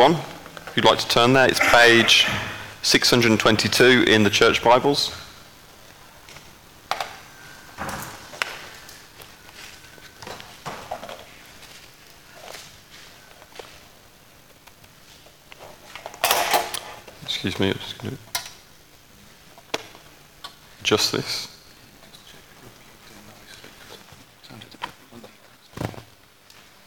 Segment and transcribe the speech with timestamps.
[0.00, 2.28] One, if you'd like to turn there, it's page
[2.82, 5.12] 622 in the Church Bibles.
[17.22, 19.80] Excuse me, I'm just going to
[20.80, 21.48] adjust this.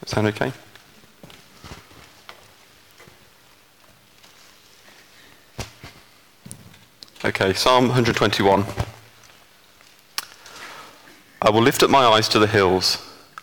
[0.06, 0.50] Sound okay?
[7.24, 8.64] Okay, Psalm 121.
[11.40, 12.96] I will lift up my eyes to the hills.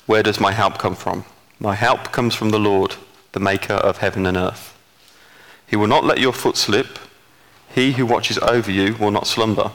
[0.06, 1.24] Where does my help come from?
[1.62, 2.96] My help comes from the Lord,
[3.32, 4.78] the maker of heaven and earth.
[5.66, 7.00] He will not let your foot slip.
[7.74, 9.72] He who watches over you will not slumber.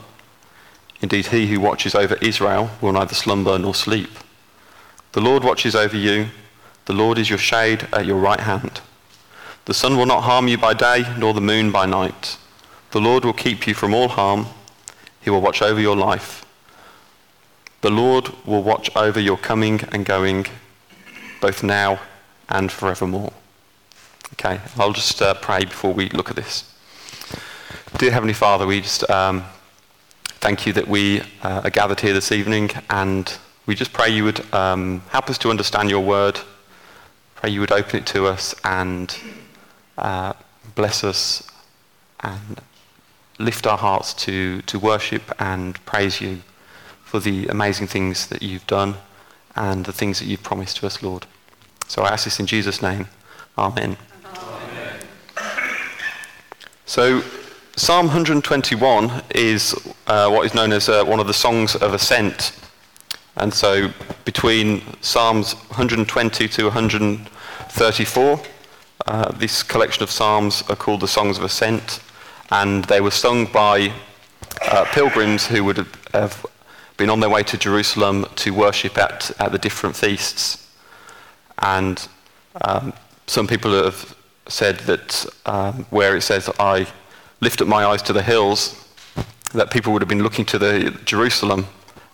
[1.00, 4.10] Indeed, he who watches over Israel will neither slumber nor sleep.
[5.12, 6.26] The Lord watches over you.
[6.84, 8.82] The Lord is your shade at your right hand.
[9.64, 12.36] The sun will not harm you by day, nor the moon by night.
[12.94, 14.46] The Lord will keep you from all harm.
[15.20, 16.46] He will watch over your life.
[17.80, 20.46] The Lord will watch over your coming and going,
[21.40, 22.00] both now
[22.48, 23.32] and forevermore.
[24.34, 26.72] Okay, I'll just uh, pray before we look at this.
[27.98, 29.42] Dear Heavenly Father, we just um,
[30.38, 34.22] thank you that we uh, are gathered here this evening, and we just pray you
[34.22, 36.38] would um, help us to understand your word.
[37.34, 39.18] Pray you would open it to us and
[39.98, 40.34] uh,
[40.76, 41.42] bless us
[42.20, 42.60] and
[43.38, 46.40] lift our hearts to, to worship and praise you
[47.04, 48.96] for the amazing things that you've done
[49.56, 51.26] and the things that you've promised to us, Lord.
[51.86, 53.08] So I ask this in Jesus' name.
[53.56, 53.96] Amen.
[54.36, 55.00] Amen.
[56.86, 57.22] So
[57.76, 59.74] Psalm 121 is
[60.06, 62.52] uh, what is known as uh, one of the songs of ascent.
[63.36, 63.90] And so
[64.24, 68.40] between Psalms 120 to 134,
[69.06, 72.00] uh, this collection of psalms are called the Songs of Ascent
[72.60, 73.92] and they were sung by
[74.70, 75.78] uh, pilgrims who would
[76.12, 76.46] have
[76.96, 80.70] been on their way to Jerusalem to worship at, at the different feasts.
[81.58, 82.06] And
[82.62, 82.92] um,
[83.26, 84.16] some people have
[84.46, 86.86] said that um, where it says, I
[87.40, 88.88] lift up my eyes to the hills,
[89.52, 91.66] that people would have been looking to the Jerusalem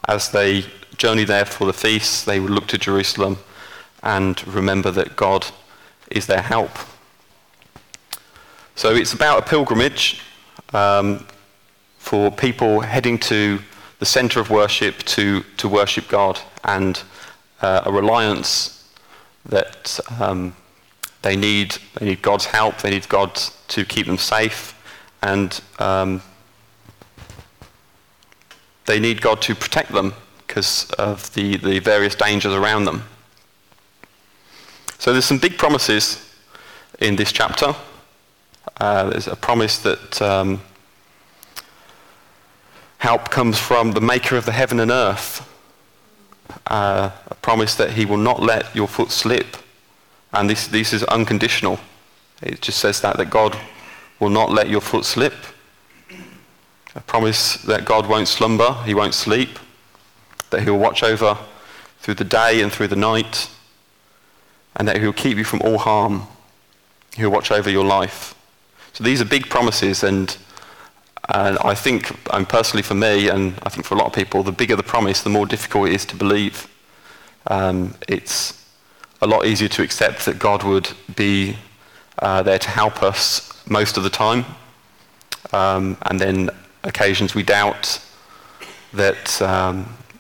[0.08, 0.64] as they
[0.96, 2.24] journey there for the feasts.
[2.24, 3.36] They would look to Jerusalem
[4.02, 5.46] and remember that God
[6.10, 6.70] is their help.
[8.74, 10.22] So it's about a pilgrimage
[10.72, 11.26] um,
[11.98, 13.60] for people heading to
[13.98, 17.02] the center of worship to, to worship God and
[17.60, 18.88] uh, a reliance
[19.46, 20.56] that um,
[21.22, 23.34] they, need, they need God's help, they need God
[23.68, 24.74] to keep them safe,
[25.22, 26.22] and um,
[28.86, 30.14] they need God to protect them
[30.46, 33.04] because of the, the various dangers around them.
[34.98, 36.34] So there's some big promises
[36.98, 37.74] in this chapter.
[38.80, 40.62] Uh, there's a promise that um,
[42.96, 45.46] help comes from the maker of the heaven and earth.
[46.66, 49.58] Uh, a promise that he will not let your foot slip.
[50.32, 51.78] And this, this is unconditional.
[52.42, 53.54] It just says that, that God
[54.18, 55.34] will not let your foot slip.
[56.94, 59.58] A promise that God won't slumber, he won't sleep,
[60.48, 61.36] that he'll watch over
[62.00, 63.50] through the day and through the night,
[64.74, 66.26] and that he'll keep you from all harm.
[67.14, 68.34] He'll watch over your life.
[68.92, 70.36] So these are big promises, and,
[71.32, 74.42] and I think, and personally for me, and I think for a lot of people,
[74.42, 76.68] the bigger the promise, the more difficult it is to believe.
[77.46, 78.64] Um, it's
[79.22, 81.56] a lot easier to accept that God would be
[82.18, 84.44] uh, there to help us most of the time,
[85.52, 86.50] um, and then
[86.82, 88.00] occasions we doubt
[88.92, 89.40] that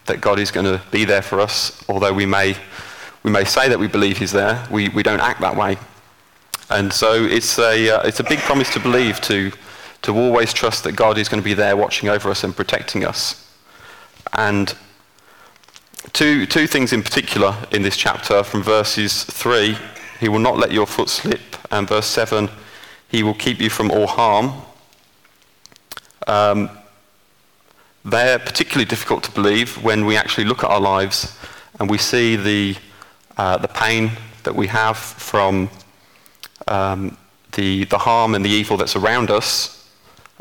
[0.06, 2.56] that God is going to be there for us, although we may
[3.22, 5.76] we may say that we believe He's there, we, we don't act that way.
[6.70, 9.50] And so it's a, uh, it's a big promise to believe, to,
[10.02, 13.04] to always trust that God is going to be there watching over us and protecting
[13.04, 13.52] us.
[14.34, 14.72] And
[16.12, 19.76] two, two things in particular in this chapter from verses 3
[20.20, 21.40] He will not let your foot slip,
[21.72, 22.48] and verse 7
[23.08, 24.52] He will keep you from all harm.
[26.28, 26.70] Um,
[28.04, 31.36] they're particularly difficult to believe when we actually look at our lives
[31.80, 32.76] and we see the,
[33.36, 34.12] uh, the pain
[34.44, 35.68] that we have from
[36.68, 37.16] um,
[37.52, 39.88] the, the harm and the evil that's around us,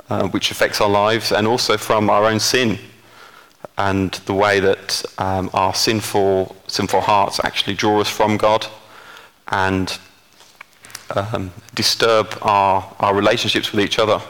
[0.10, 2.78] uh, which affects our lives, and also from our own sin
[3.78, 8.68] and the way that um, our sinful, sinful hearts actually draw us from God
[9.48, 9.98] and
[11.16, 14.22] um, disturb our, our relationships with each other.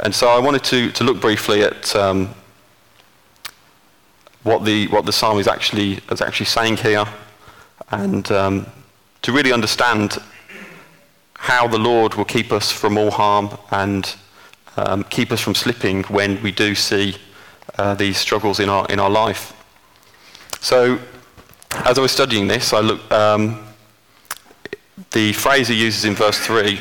[0.00, 2.34] And so I wanted to, to look briefly at um,
[4.42, 7.06] what, the, what the psalm is actually, is actually saying here
[7.90, 8.66] and um,
[9.22, 10.18] to really understand
[11.50, 14.14] how the Lord will keep us from all harm and
[14.76, 17.16] um, keep us from slipping when we do see
[17.76, 19.52] uh, these struggles in our, in our life.
[20.60, 21.00] So,
[21.72, 23.66] as I was studying this, I looked, um,
[25.10, 26.78] the phrase he uses in verse 3,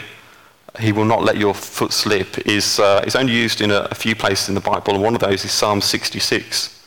[0.80, 3.96] he will not let your foot slip, is, uh, is only used in a, a
[3.96, 6.86] few places in the Bible, and one of those is Psalm 66.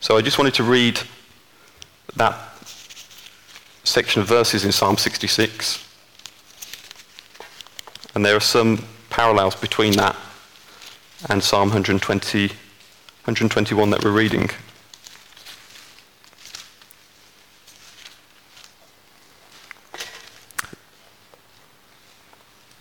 [0.00, 1.00] So I just wanted to read
[2.16, 2.38] that
[3.84, 5.91] section of verses in Psalm 66.
[8.14, 10.16] And there are some parallels between that
[11.28, 14.50] and Psalm 120, 121 that we're reading.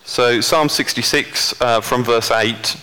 [0.03, 2.75] So, Psalm 66 uh, from verse 8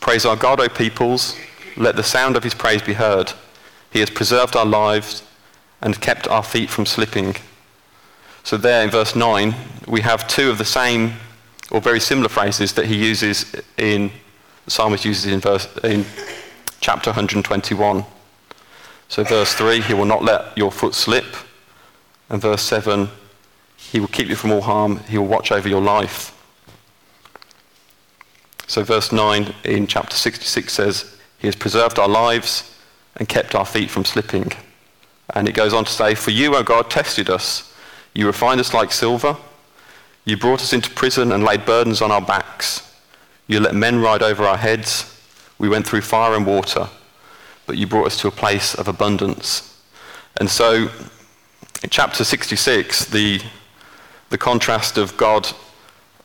[0.00, 1.34] Praise our God, O peoples,
[1.76, 3.32] let the sound of his praise be heard.
[3.90, 5.22] He has preserved our lives
[5.80, 7.36] and kept our feet from slipping.
[8.44, 9.54] So, there in verse 9,
[9.88, 11.14] we have two of the same
[11.70, 14.10] or very similar phrases that he uses in,
[14.66, 16.04] the psalmist uses in, verse, in
[16.80, 18.04] chapter 121.
[19.08, 21.24] So, verse 3, he will not let your foot slip.
[22.28, 23.08] And verse 7,
[23.78, 24.98] he will keep you from all harm.
[25.08, 26.30] He will watch over your life.
[28.66, 32.78] So, verse 9 in chapter 66 says, He has preserved our lives
[33.16, 34.52] and kept our feet from slipping.
[35.34, 37.73] And it goes on to say, For you, O God, tested us.
[38.14, 39.36] You refined us like silver.
[40.24, 42.94] You brought us into prison and laid burdens on our backs.
[43.46, 45.10] You let men ride over our heads.
[45.58, 46.88] We went through fire and water,
[47.66, 49.82] but you brought us to a place of abundance.
[50.38, 50.88] And so,
[51.82, 53.40] in chapter 66, the
[54.34, 55.48] the contrast of God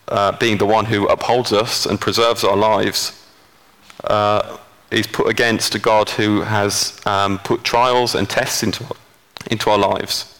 [0.07, 3.23] uh, being the one who upholds us and preserves our lives
[4.05, 4.57] uh,
[4.89, 8.83] is put against a God who has um, put trials and tests into,
[9.51, 10.39] into our lives.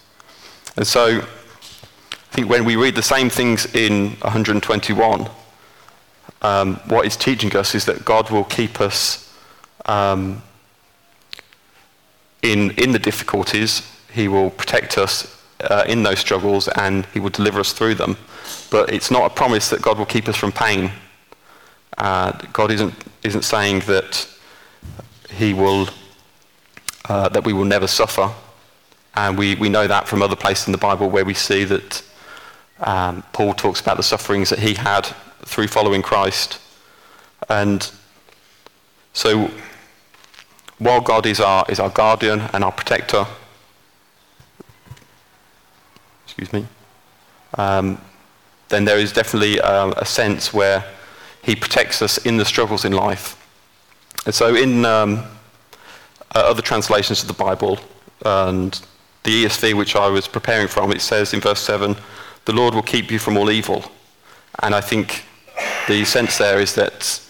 [0.78, 1.24] And so
[2.32, 5.28] I think when we read the same things in 121,
[6.44, 9.34] um, what it's teaching us is that God will keep us
[9.88, 10.42] um,
[12.44, 13.82] in, in the difficulties.
[14.14, 18.16] He will protect us uh, in those struggles and he will deliver us through them.
[18.70, 20.92] But it's not a promise that God will keep us from pain.
[21.98, 22.94] Uh, God isn't,
[23.24, 24.28] isn't saying that
[25.32, 25.90] he will,
[27.06, 28.32] uh, that we will never suffer.
[29.16, 32.04] And we, we know that from other places in the Bible where we see that
[32.82, 35.08] um, Paul talks about the sufferings that he had
[35.44, 36.60] through following Christ.
[37.50, 37.90] And
[39.14, 39.52] so
[40.78, 43.26] while God is our, is our guardian and our protector,
[46.26, 46.66] excuse me,
[47.58, 48.00] um,
[48.70, 50.86] then there is definitely um, a sense where
[51.42, 53.36] he protects us in the struggles in life.
[54.26, 55.24] And so in um,
[56.36, 57.80] uh, other translations of the Bible,
[58.26, 58.80] and
[59.24, 61.96] the ESV which I was preparing from, it says in verse 7,
[62.50, 63.84] the Lord will keep you from all evil.
[64.64, 65.24] And I think
[65.88, 67.22] the sense there is that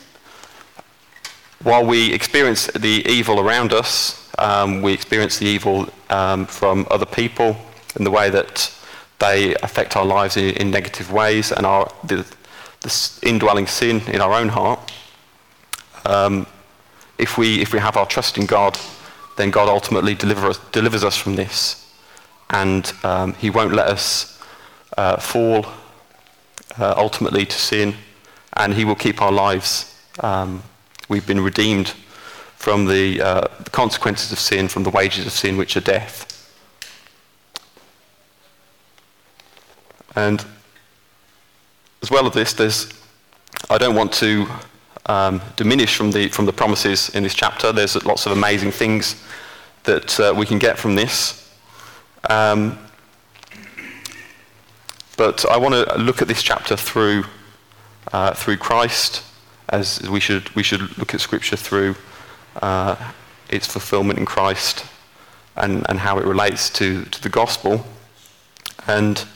[1.62, 7.06] while we experience the evil around us, um, we experience the evil um, from other
[7.06, 7.58] people
[7.98, 8.74] in the way that
[9.20, 12.26] they affect our lives in, in negative ways and our, the,
[12.80, 14.80] the, indwelling sin in our own heart.
[16.06, 16.48] Um,
[17.18, 18.80] if, we, if we have our trust in God,
[19.36, 21.92] then God ultimately deliver us, delivers us from this.
[22.52, 24.39] And um, He won't let us
[24.98, 25.66] uh, fall
[26.78, 27.96] uh, ultimately to sin,
[28.54, 29.96] and He will keep our lives.
[30.22, 30.64] Um,
[31.08, 31.94] we've been redeemed
[32.56, 36.26] from the, uh, the consequences of sin, from the wages of sin, which are death.
[40.16, 40.44] And
[42.02, 42.92] as well as this, there's,
[43.70, 44.48] I don't want to
[45.06, 47.72] um, diminish from the, from the promises in this chapter.
[47.72, 49.24] There's lots of amazing things
[49.84, 51.50] that uh, we can get from this.
[52.30, 52.78] Um,
[55.20, 57.26] but I want to look at this chapter through,
[58.14, 59.22] uh, through Christ,
[59.68, 61.98] as we should, we should look at Scripture through
[62.62, 62.96] uh,
[63.50, 64.86] its fulfillment in Christ
[65.58, 67.86] and, and how it relates to, to the gospel.
[68.88, 69.28] And it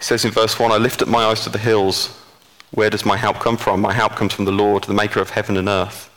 [0.00, 2.20] says in verse 1 I lift up my eyes to the hills.
[2.72, 3.80] Where does my help come from?
[3.80, 6.10] My help comes from the Lord, the maker of heaven and earth.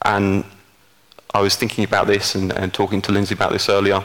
[0.00, 0.46] And
[1.34, 4.02] I was thinking about this and, and talking to Lindsay about this earlier.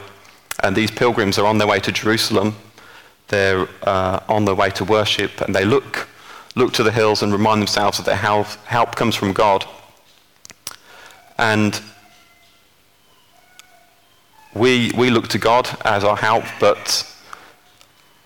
[0.61, 2.55] And these pilgrims are on their way to Jerusalem.
[3.29, 6.07] They're uh, on their way to worship, and they look,
[6.55, 9.65] look to the hills and remind themselves that their help, help comes from God.
[11.37, 11.79] And
[14.53, 17.05] we, we look to God as our help, but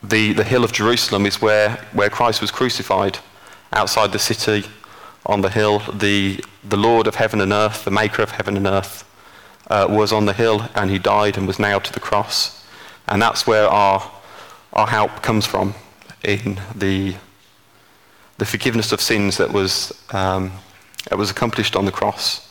[0.01, 3.19] the, the hill of Jerusalem is where, where Christ was crucified,
[3.71, 4.67] outside the city,
[5.25, 5.79] on the hill.
[5.93, 9.03] The, the Lord of heaven and earth, the maker of heaven and earth,
[9.69, 12.65] uh, was on the hill and he died and was nailed to the cross.
[13.07, 14.11] And that's where our,
[14.73, 15.75] our help comes from
[16.23, 17.15] in the,
[18.37, 20.51] the forgiveness of sins that was, um,
[21.09, 22.49] that was accomplished on the cross.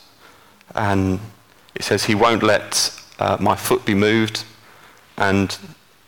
[0.75, 1.19] And
[1.75, 4.43] it says, He won't let uh, my foot be moved.
[5.17, 5.57] And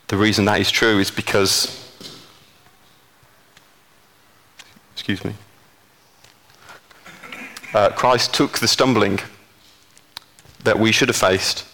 [0.07, 1.81] the reason that is true is because,
[4.93, 5.33] excuse me,
[7.73, 9.19] uh, Christ took the stumbling
[10.65, 11.65] that we should have faced,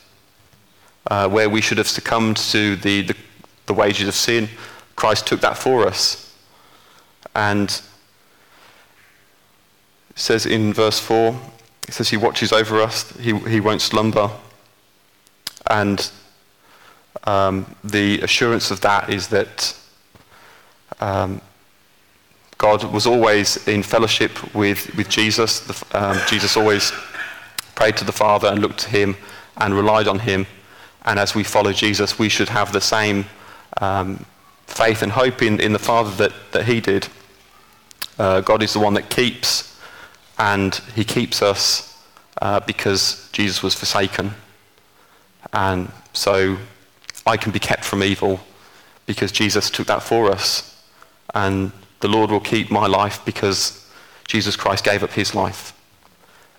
[1.07, 3.15] uh, where we should have succumbed to the, the,
[3.65, 4.49] the wages of sin.
[4.95, 6.35] Christ took that for us.
[7.33, 7.69] And
[10.09, 11.35] it says in verse 4,
[11.87, 14.29] it says he watches over us, he, he won't slumber.
[15.67, 16.11] And
[17.23, 19.77] um, the assurance of that is that
[20.99, 21.41] um,
[22.57, 25.61] God was always in fellowship with, with Jesus.
[25.61, 26.91] The, um, Jesus always
[27.75, 29.15] prayed to the Father and looked to him
[29.57, 30.47] and relied on him.
[31.03, 33.25] And as we follow Jesus, we should have the same
[33.79, 34.25] um,
[34.67, 37.07] faith and hope in, in the Father that, that he did.
[38.19, 39.79] Uh, God is the one that keeps,
[40.37, 42.03] and he keeps us
[42.41, 44.31] uh, because Jesus was forsaken.
[45.53, 46.57] And so
[47.25, 48.39] I can be kept from evil
[49.05, 50.83] because Jesus took that for us.
[51.33, 53.87] And the Lord will keep my life because
[54.27, 55.73] Jesus Christ gave up his life.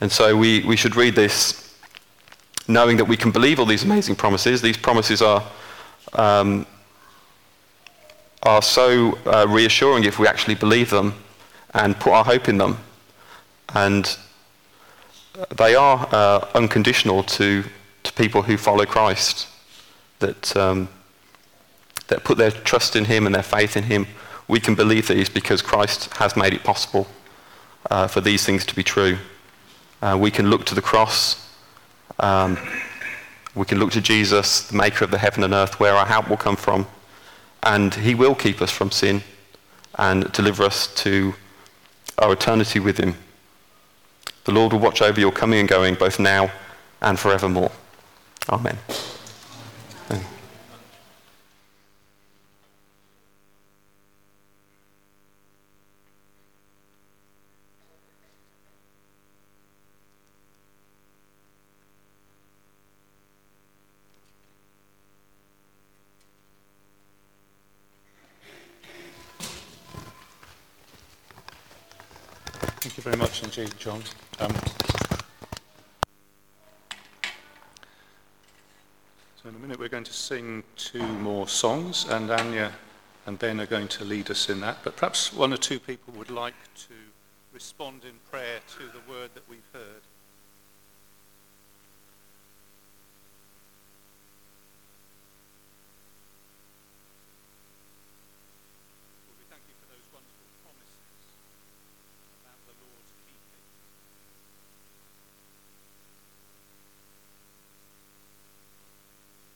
[0.02, 1.76] And so we, we should read this
[2.66, 4.60] knowing that we can believe all these amazing promises.
[4.60, 5.44] These promises are,
[6.14, 6.66] um,
[8.42, 11.14] are so uh, reassuring if we actually believe them
[11.72, 12.78] and put our hope in them.
[13.76, 14.18] And
[15.56, 17.62] they are uh, unconditional to,
[18.02, 19.46] to people who follow Christ
[20.18, 20.88] that, um,
[22.08, 24.08] that put their trust in him and their faith in him,
[24.48, 27.06] we can believe these because Christ has made it possible
[27.88, 29.18] uh, for these things to be true.
[30.02, 31.48] Uh, we can look to the cross.
[32.18, 32.58] Um,
[33.54, 36.28] we can look to Jesus, the maker of the heaven and earth, where our help
[36.28, 36.86] will come from.
[37.62, 39.22] And he will keep us from sin
[39.96, 41.34] and deliver us to
[42.18, 43.14] our eternity with him.
[44.44, 46.50] The Lord will watch over your coming and going, both now
[47.00, 47.70] and forevermore.
[48.48, 48.78] Amen.
[73.04, 74.02] You very much indeed, John.
[74.38, 74.54] Um,
[79.42, 82.72] so in a minute we're going to sing two more songs and Anya
[83.26, 84.78] and Ben are going to lead us in that.
[84.84, 86.54] But perhaps one or two people would like
[86.88, 86.94] to
[87.52, 90.02] respond in prayer to the word that we've heard.